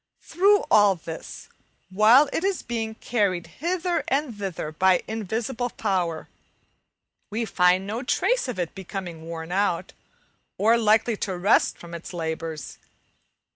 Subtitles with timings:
[0.23, 1.47] Through all this,
[1.91, 6.27] while it is being carried hither and thither by invisible power,
[7.29, 9.93] we find no trace of its becoming worn out,
[10.57, 12.79] or likely to rest from its labours.